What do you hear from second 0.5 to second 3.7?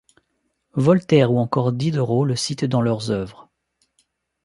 Voltaire ou encore Diderot le cite dans leurs œuvres.